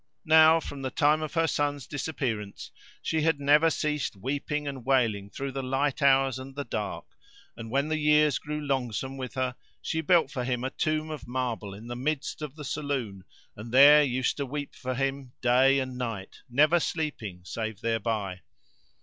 [0.25, 2.71] Now from the time of her son's disappearance
[3.03, 7.05] she had never ceased weeping and wailing through the light hours and the dark;
[7.55, 11.27] and, when the years grew longsome with her, she built for him a tomb of
[11.27, 13.25] marble in the midst of the saloon
[13.55, 18.41] and there used to weep for him day and night, never sleeping save thereby.